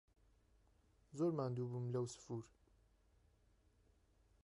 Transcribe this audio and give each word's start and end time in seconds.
زۆر 1.17 1.31
ماندوو 1.37 1.69
بوم 1.71 1.85
لهو 1.93 2.05
سهفور 2.13 2.43